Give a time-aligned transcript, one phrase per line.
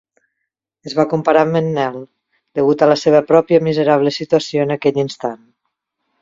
[0.91, 1.99] Es va comparar amb en Nell,
[2.61, 5.47] degut a la seva pròpia miserable situació en aquell instant.